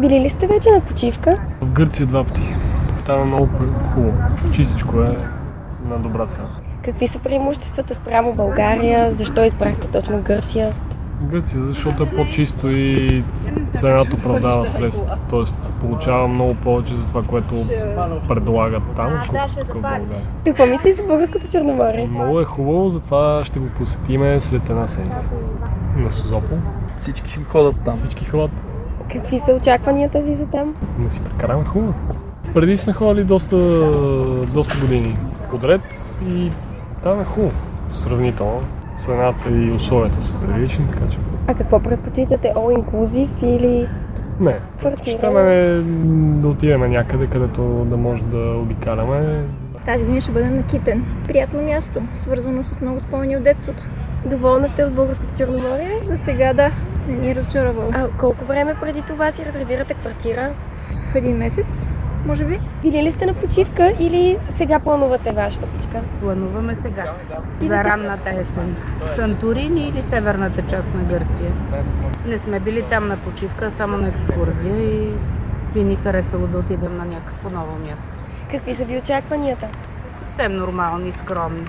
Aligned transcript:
Били 0.00 0.20
ли 0.20 0.30
сте 0.30 0.46
вече 0.46 0.70
на 0.70 0.80
почивка? 0.80 1.38
В 1.60 1.70
Гърция 1.70 2.06
два 2.06 2.24
пъти. 2.24 2.54
Там 3.06 3.20
е 3.20 3.24
много 3.24 3.48
хубаво. 3.94 4.12
Чистичко 4.52 5.00
е 5.02 5.16
на 5.88 5.98
добра 5.98 6.26
цена. 6.26 6.48
Какви 6.84 7.06
са 7.06 7.18
преимуществата 7.18 7.94
спрямо 7.94 8.32
България? 8.32 9.12
Защо 9.12 9.44
избрахте 9.44 9.86
точно 9.88 10.22
Гърция? 10.22 10.72
Гърция, 11.22 11.64
защото 11.64 12.02
е 12.02 12.06
по-чисто 12.06 12.70
и 12.70 13.24
цената 13.72 14.16
оправдава 14.16 14.66
средства. 14.66 15.18
Тоест 15.30 15.72
получава 15.80 16.28
много 16.28 16.54
повече 16.54 16.96
за 16.96 17.06
това, 17.06 17.22
което 17.22 17.54
предлагат 18.28 18.82
там, 18.96 19.20
отколкото 19.22 19.64
в 19.64 19.72
България. 19.72 20.06
Какво 20.44 20.66
мислиш 20.66 20.94
за 20.94 21.02
българското 21.02 21.48
Черноморие? 21.48 22.06
Много 22.06 22.40
е 22.40 22.44
хубаво, 22.44 22.90
затова 22.90 23.42
ще 23.44 23.58
го 23.58 23.66
посетиме 23.66 24.40
след 24.40 24.70
една 24.70 24.88
седмица. 24.88 25.28
На 25.96 26.12
Созопол. 26.12 26.58
Всички 26.98 27.30
ще 27.30 27.44
ходят 27.44 27.76
там. 27.84 27.96
Всички 27.96 28.24
ходят. 28.24 28.50
Какви 29.12 29.38
са 29.38 29.52
очакванията 29.52 30.20
ви 30.20 30.34
за 30.34 30.46
там? 30.46 30.74
Да 30.98 31.10
си 31.10 31.20
прекараме 31.20 31.64
хубаво. 31.64 31.94
Преди 32.54 32.76
сме 32.76 32.92
ходили 32.92 33.24
доста, 33.24 33.56
доста 34.52 34.80
години 34.80 35.14
подред 35.50 35.80
и 36.28 36.50
там 37.02 37.20
е 37.20 37.24
хубаво. 37.24 37.52
Сравнително. 37.94 38.60
Цената 38.98 39.50
и 39.50 39.72
условията 39.72 40.22
са 40.22 40.32
прилични, 40.34 40.86
така 40.88 41.10
че... 41.10 41.18
А 41.46 41.54
какво 41.54 41.80
предпочитате? 41.80 42.52
All 42.56 42.84
inclusive 42.84 43.44
или 43.44 43.88
Не, 44.40 44.56
предпочитаме 44.82 45.42
да 46.14 46.48
отидем 46.48 46.90
някъде, 46.90 47.26
където 47.26 47.62
да 47.90 47.96
може 47.96 48.22
да 48.22 48.56
обикаляме. 48.62 49.44
Тази 49.86 50.04
година 50.04 50.20
ще 50.20 50.32
бъдем 50.32 50.56
на 50.56 50.62
Китен. 50.62 51.04
Приятно 51.26 51.62
място, 51.62 52.00
свързано 52.14 52.64
с 52.64 52.80
много 52.80 53.00
спомени 53.00 53.36
от 53.36 53.44
детството. 53.44 53.82
Доволна 54.26 54.68
сте 54.68 54.84
от 54.84 54.94
българското 54.94 55.34
Черноморие? 55.34 56.00
За 56.04 56.16
сега 56.16 56.52
да, 56.52 56.70
не 57.08 57.16
ни 57.16 57.30
е 57.30 57.34
разочаровал. 57.34 57.90
А 57.94 58.08
колко 58.18 58.44
време 58.44 58.74
преди 58.80 59.02
това 59.02 59.32
си 59.32 59.44
резервирате 59.44 59.94
квартира? 59.94 60.50
В 61.12 61.14
един 61.14 61.36
месец, 61.36 61.88
може 62.26 62.44
би. 62.44 62.60
Били 62.82 63.02
ли 63.02 63.12
сте 63.12 63.26
на 63.26 63.34
почивка 63.34 63.94
или 64.00 64.38
сега 64.50 64.78
планувате 64.78 65.32
вашата 65.32 65.66
почивка? 65.66 66.00
Плануваме 66.20 66.74
сега. 66.74 67.12
За 67.62 67.84
ранната 67.84 68.30
есен. 68.30 68.76
Санторини 69.16 69.88
или 69.88 70.02
северната 70.02 70.62
част 70.62 70.94
на 70.94 71.02
Гърция. 71.02 71.52
Не 72.26 72.38
сме 72.38 72.60
били 72.60 72.82
там 72.82 73.08
на 73.08 73.16
почивка, 73.16 73.70
само 73.70 73.96
на 73.96 74.08
екскурзия 74.08 74.76
и 74.76 75.08
би 75.74 75.84
ни 75.84 75.96
харесало 75.96 76.46
да 76.46 76.58
отидем 76.58 76.96
на 76.96 77.04
някакво 77.04 77.50
ново 77.50 77.78
място. 77.90 78.12
Какви 78.50 78.74
са 78.74 78.84
ви 78.84 78.98
очакванията? 78.98 79.68
Съвсем 80.10 80.56
нормални 80.56 81.08
и 81.08 81.12
скромни. 81.12 81.64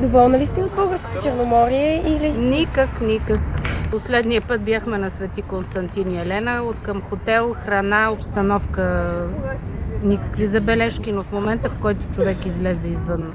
Доволна 0.00 0.38
ли 0.38 0.46
сте 0.46 0.62
от 0.62 0.74
българското 0.74 1.22
Черноморие 1.22 2.02
или... 2.06 2.32
Никак, 2.32 3.00
никак. 3.00 3.40
Последния 3.90 4.42
път 4.42 4.62
бяхме 4.62 4.98
на 4.98 5.10
Свети 5.10 5.42
Константин 5.42 6.10
и 6.10 6.20
Елена. 6.20 6.62
От 6.62 6.76
към 6.82 7.02
хотел, 7.02 7.54
храна, 7.64 8.12
обстановка, 8.12 9.14
никакви 10.02 10.46
забележки, 10.46 11.12
но 11.12 11.22
в 11.22 11.32
момента, 11.32 11.70
в 11.70 11.78
който 11.80 12.00
човек 12.14 12.46
излезе 12.46 12.88
извън 12.88 13.32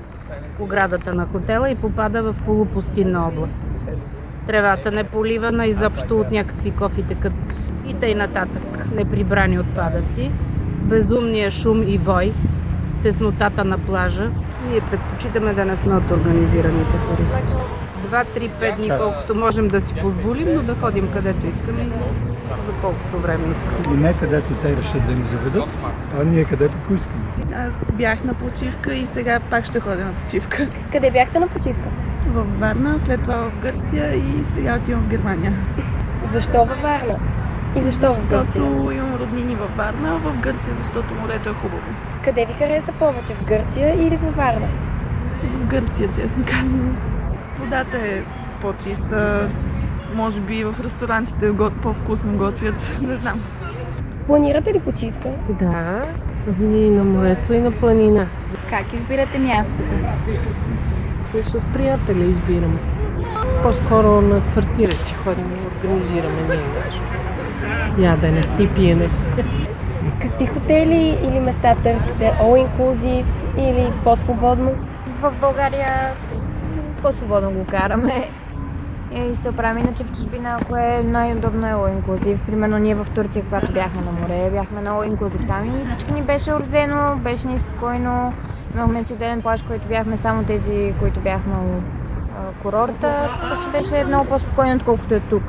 оградата 0.59 1.13
на 1.13 1.25
хотела 1.25 1.69
и 1.69 1.75
попада 1.75 2.23
в 2.23 2.35
полупустинна 2.45 3.27
област. 3.27 3.63
Тревата 4.47 4.91
не 4.91 5.03
поливана, 5.03 5.65
изобщо 5.65 6.19
от 6.19 6.31
някакви 6.31 6.71
кофи 6.71 7.03
текат 7.03 7.33
и 7.87 7.93
тъй 7.93 8.15
нататък. 8.15 8.87
Неприбрани 8.95 9.59
отпадъци, 9.59 10.31
безумния 10.81 11.51
шум 11.51 11.83
и 11.87 11.97
вой, 11.97 12.33
теснотата 13.03 13.65
на 13.65 13.77
плажа. 13.77 14.29
Ние 14.69 14.81
предпочитаме 14.81 15.53
да 15.53 15.65
не 15.65 15.75
сме 15.75 15.95
от 15.95 16.11
организираните 16.11 16.97
туристи. 17.09 17.53
Два, 18.03 18.23
три, 18.23 18.49
пет 18.59 18.75
дни, 18.75 18.91
колкото 18.99 19.35
можем 19.35 19.67
да 19.67 19.81
си 19.81 19.93
позволим, 20.01 20.47
но 20.55 20.61
да 20.61 20.75
ходим 20.75 21.11
където 21.11 21.47
искаме 21.47 21.89
за 22.65 22.71
колкото 22.81 23.19
време 23.19 23.51
искаме. 23.51 23.77
И 23.93 23.97
не 23.97 24.13
където 24.13 24.53
те 24.53 24.77
решат 24.77 25.05
да 25.07 25.15
ни 25.15 25.23
заведат, 25.23 25.69
а 26.19 26.23
ние 26.23 26.43
където 26.43 26.77
поискаме. 26.87 27.23
Аз 27.55 27.87
бях 27.91 28.23
на 28.23 28.33
почивка 28.33 28.93
и 28.93 29.05
сега 29.05 29.39
пак 29.39 29.65
ще 29.65 29.79
ходя 29.79 30.05
на 30.05 30.13
почивка. 30.13 30.67
Къде 30.91 31.11
бяхте 31.11 31.39
на 31.39 31.47
почивка? 31.47 31.89
В 32.27 32.59
Варна, 32.59 32.99
след 32.99 33.21
това 33.21 33.35
в 33.35 33.51
Гърция 33.61 34.15
и 34.15 34.43
сега 34.43 34.79
отивам 34.81 35.01
в 35.01 35.07
Германия. 35.07 35.53
Защо 36.29 36.57
във 36.57 36.81
Варна? 36.81 37.19
И 37.75 37.81
защо 37.81 38.11
в 38.11 38.21
Гърция? 38.21 38.45
Защото 38.45 38.91
имам 38.91 39.15
роднини 39.15 39.55
във 39.55 39.77
Варна, 39.77 40.17
в 40.17 40.37
Гърция, 40.37 40.75
защото 40.75 41.13
морето 41.13 41.49
е 41.49 41.53
хубаво. 41.53 41.81
Къде 42.23 42.45
ви 42.45 42.53
хареса 42.53 42.91
повече? 42.99 43.33
В 43.33 43.45
Гърция 43.45 44.07
или 44.07 44.17
във 44.17 44.35
Варна? 44.35 44.67
В 45.43 45.65
Гърция, 45.65 46.09
честно 46.09 46.45
казвам. 46.45 46.97
Водата 47.61 47.97
е 47.97 48.23
по-чиста, 48.61 49.49
може 50.15 50.41
би 50.41 50.63
в 50.63 50.75
ресторантите 50.83 51.51
по-вкусно 51.83 52.37
готвят, 52.37 52.99
не 53.07 53.15
знам. 53.15 53.41
Планирате 54.25 54.73
ли 54.73 54.79
почивка? 54.79 55.29
Да, 55.59 56.05
и 56.61 56.89
на 56.89 57.03
морето, 57.03 57.53
и 57.53 57.59
на 57.59 57.71
планина. 57.71 58.27
Как 58.69 58.93
избирате 58.93 59.39
мястото? 59.39 59.95
И 61.39 61.43
с 61.43 61.65
приятели 61.73 62.31
избираме. 62.31 62.79
По-скоро 63.63 64.21
на 64.21 64.41
квартира 64.51 64.91
си 64.91 65.13
ходим, 65.13 65.51
организираме 65.75 66.41
ние 66.41 66.83
нещо. 66.85 67.03
Ядене 67.97 68.47
и 68.59 68.67
пиене. 68.67 69.09
Какви 70.21 70.45
хотели 70.47 71.17
или 71.23 71.39
места 71.39 71.75
търсите? 71.75 72.33
All 72.41 72.67
inclusive 72.67 73.25
или 73.57 73.91
по-свободно? 74.03 74.71
В 75.21 75.33
България 75.41 76.13
по-свободно 77.01 77.51
го 77.51 77.65
караме. 77.65 78.29
И 79.13 79.35
се 79.35 79.49
оправим 79.49 79.83
иначе 79.83 80.03
в 80.03 80.11
чужбина, 80.11 80.57
ако 80.61 80.75
е 80.75 81.03
най-удобно 81.03 81.67
е 81.67 81.71
inclusive. 81.71 82.45
Примерно 82.45 82.77
ние 82.77 82.95
в 82.95 83.07
Турция, 83.15 83.43
когато 83.43 83.73
бяхме 83.73 84.01
на 84.01 84.11
море, 84.11 84.49
бяхме 84.51 84.81
all 84.81 85.15
inclusive 85.15 85.47
там 85.47 85.65
и 85.65 85.89
всичко 85.89 86.13
ни 86.13 86.21
беше 86.21 86.53
уредено, 86.53 87.15
беше 87.15 87.47
ни 87.47 87.59
спокойно. 87.59 88.33
Имахме 88.75 89.03
си 89.03 89.13
отделен 89.13 89.41
плаж, 89.41 89.61
който 89.61 89.87
бяхме 89.87 90.17
само 90.17 90.43
тези, 90.43 90.93
които 90.99 91.19
бяхме 91.19 91.53
от 91.53 91.83
курорта. 92.61 93.29
Просто 93.49 93.71
беше 93.71 94.03
много 94.03 94.29
по-спокойно, 94.29 94.75
отколкото 94.75 95.13
е 95.13 95.19
тук. 95.19 95.43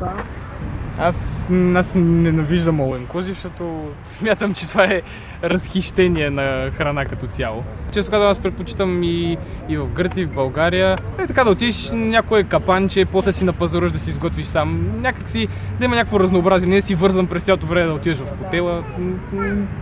Аз, 0.98 1.50
аз 1.75 1.94
ненавиждам 1.94 2.80
all 2.80 3.06
inclusive, 3.06 3.32
защото 3.32 3.91
смятам, 4.04 4.54
че 4.54 4.69
това 4.69 4.84
е 4.84 5.03
разхищение 5.44 6.30
на 6.30 6.70
храна 6.70 7.04
като 7.04 7.26
цяло. 7.26 7.64
Често 7.92 8.10
казвам, 8.10 8.30
аз 8.30 8.38
предпочитам 8.38 9.03
и, 9.03 9.36
и 9.69 9.76
в 9.76 9.88
Гърция, 9.88 10.22
и 10.22 10.25
в 10.25 10.34
България. 10.34 10.97
Е 11.19 11.26
така 11.26 11.44
да 11.44 11.50
отидеш 11.50 11.91
на 11.91 11.97
някое 11.97 12.44
капанче, 12.44 13.04
после 13.04 13.32
си 13.32 13.44
напазаруваш 13.44 13.92
да 13.92 13.98
си 13.98 14.10
изготвиш 14.10 14.47
сам. 14.47 15.00
Някак 15.00 15.28
си 15.28 15.48
да 15.78 15.84
има 15.84 15.97
някакво 15.97 16.20
разнообразие, 16.20 16.69
не 16.69 16.80
си 16.80 16.94
вързан 16.94 17.26
през 17.26 17.42
цялото 17.42 17.66
време 17.66 17.86
да 17.86 17.94
отидеш 17.94 18.19
в 18.19 18.38
хотела. 18.38 18.84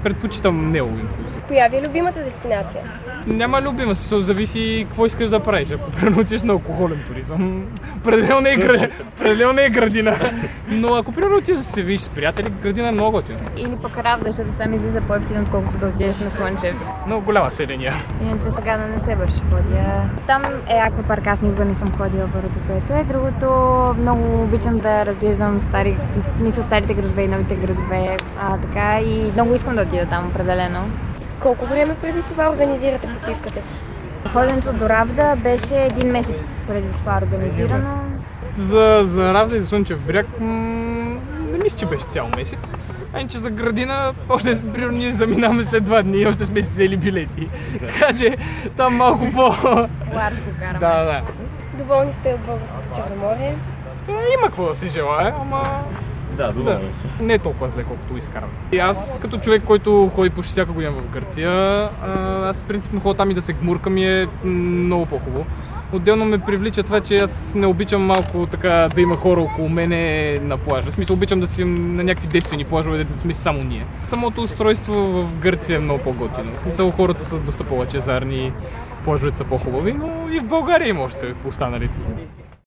Предпочитам 0.03 0.73
не 0.73 0.81
all 0.81 0.95
inclusive. 0.95 1.47
Коя 1.49 1.69
ви 1.69 1.77
е 1.77 1.83
любимата 1.89 2.25
дестинация? 2.25 2.83
Няма 3.27 3.63
любима, 3.63 3.95
смисъл 3.95 4.21
зависи 4.21 4.87
какво 4.89 5.07
искаш 5.07 5.31
да 5.31 5.41
правиш. 5.41 5.71
Ако 5.71 5.91
примерно 5.91 6.21
отидеш 6.21 6.43
на 6.43 6.53
алкохолен 6.53 7.05
туризъм, 7.07 7.65
определено 7.97 8.41
не 8.41 8.53
е, 8.53 8.57
градина, 8.57 8.89
определено 9.17 9.53
не 9.53 9.65
е 9.65 9.71
градина. 9.71 10.17
Но 10.69 10.95
ако 11.01 11.13
примерно 11.13 11.37
отидеш 11.37 11.59
да 11.59 11.65
се 11.65 11.83
видиш 11.83 12.01
с 12.01 12.09
приятели, 12.09 12.51
градина 12.63 12.89
е 12.89 12.93
много 12.93 13.11
готина. 13.11 13.39
Или 13.57 13.77
пък 13.83 13.99
Равда, 13.99 14.33
защото 14.33 14.49
там 14.59 14.75
излиза 14.75 15.01
по-ефтино, 15.01 15.43
отколкото 15.43 15.79
да 15.79 15.87
отидеш 15.87 16.19
на 16.19 16.31
Слънчев. 16.31 16.77
Много 17.07 17.25
голяма 17.25 17.51
селения. 17.51 17.95
Иначе 18.23 18.51
сега 18.51 18.77
да 18.77 18.87
не 18.87 19.01
се 19.01 19.15
върши 19.15 19.41
ходя. 19.51 20.03
Там 20.27 20.43
е 20.69 20.79
аквапарк, 20.79 21.27
аз 21.27 21.43
никога 21.43 21.65
не 21.65 21.75
съм 21.75 21.97
ходила 21.97 22.29
първото, 22.33 22.59
което 22.67 22.93
е. 22.93 23.05
Другото, 23.05 23.47
много 24.01 24.43
обичам 24.43 24.79
да 24.79 25.07
разглеждам 25.07 25.61
стари, 25.61 25.97
мисля 26.41 26.63
старите 26.63 26.95
градове 26.95 27.23
и 27.23 27.29
новите 27.29 27.55
градове. 27.55 28.17
А, 28.41 28.59
така 28.59 29.01
и 29.01 29.33
много 29.33 29.55
искам 29.55 29.77
да 29.77 29.83
отида 29.83 30.07
там 30.07 30.29
определено. 30.29 30.81
Колко 31.41 31.67
време 31.67 31.95
преди 32.03 32.23
това 32.23 32.51
организирате 32.51 33.09
почивката 33.21 33.63
си? 33.63 33.81
Ходенето 34.33 34.73
до 34.73 34.89
Равда 34.89 35.37
беше 35.37 35.75
един 35.75 36.13
месец 36.13 36.43
преди 36.69 36.89
това 36.89 37.19
организирано. 37.23 38.01
За, 38.57 39.01
за 39.05 39.35
Равда 39.35 39.57
и 39.57 39.61
за 39.61 39.67
Слънчев 39.67 40.07
бряг, 40.07 40.27
мисля, 41.63 41.79
че 41.79 41.87
беше 41.87 42.05
цял 42.05 42.29
месец. 42.37 42.75
А 43.15 43.21
иначе 43.21 43.39
за 43.39 43.51
градина, 43.51 44.13
още 44.29 44.63
примерно 44.73 44.99
ние 44.99 45.11
заминаваме 45.11 45.65
след 45.65 45.85
два 45.85 46.03
дни 46.03 46.19
и 46.19 46.27
още 46.27 46.45
сме 46.45 46.63
си 46.63 46.69
взели 46.69 46.97
билети. 46.97 47.49
така 47.87 48.13
че 48.19 48.37
там 48.77 48.97
малко 48.97 49.31
по... 49.35 49.43
Ларш 49.43 50.37
го 50.37 50.51
караме. 50.61 50.79
да, 50.79 51.05
да. 51.05 51.23
Доволни 51.75 52.13
сте 52.13 52.35
от 52.35 52.41
българското 52.41 52.89
Черноморие? 52.97 53.57
Е, 54.09 54.13
Има 54.13 54.47
какво 54.47 54.69
да 54.69 54.75
си 54.75 54.89
желая, 54.89 55.35
ама 55.41 55.63
Да, 56.37 56.53
доволен 56.53 56.93
съм. 57.01 57.27
не 57.27 57.35
е 57.35 57.39
толкова 57.39 57.69
зле, 57.71 57.83
колкото 57.83 58.17
изкарват. 58.17 58.51
И 58.73 58.79
аз 58.79 59.19
като 59.23 59.39
човек, 59.39 59.63
който 59.65 60.11
ходи 60.15 60.31
почти 60.31 60.51
всяка 60.53 60.73
година 60.73 60.93
в 60.93 61.07
Гърция, 61.07 61.51
аз 62.45 62.63
принципно 62.63 63.01
ходя 63.01 63.17
там 63.17 63.31
и 63.31 63.35
да 63.35 63.43
се 63.43 63.53
гмуркам 63.53 63.97
и 63.97 64.07
е 64.07 64.29
много 64.45 65.07
по-хубаво. 65.07 65.45
Отделно 65.93 66.25
ме 66.25 66.39
привлича 66.39 66.83
това, 66.83 67.01
че 67.01 67.17
аз 67.17 67.55
не 67.55 67.67
обичам 67.67 68.03
малко 68.03 68.47
така 68.47 68.89
да 68.95 69.01
има 69.01 69.17
хора 69.17 69.41
около 69.41 69.69
мене 69.69 70.39
на 70.43 70.59
плажа. 70.59 70.91
В 70.91 70.95
смисъл 70.95 71.17
обичам 71.17 71.41
да 71.41 71.47
си 71.47 71.65
на 71.65 72.05
някакви 72.05 72.29
действени 72.29 72.65
плажове, 72.65 73.05
да 73.05 73.19
сме 73.19 73.35
само 73.35 73.65
ние. 73.65 73.87
Самото 74.05 74.43
устройство 74.43 74.95
в 74.95 75.39
Гърция 75.41 75.77
е 75.77 75.81
много 75.81 76.03
по-готино. 76.03 76.53
В 76.61 76.63
смисъл 76.63 76.91
хората 76.91 77.25
са 77.25 77.39
доста 77.39 77.65
по-лъчезарни, 77.65 78.53
плажовете 79.05 79.39
са 79.39 79.45
по-хубави, 79.45 79.93
но 79.93 80.29
и 80.33 80.41
в 80.41 80.45
България 80.45 80.89
има 80.89 81.03
още 81.03 81.35
останалите. 81.49 81.99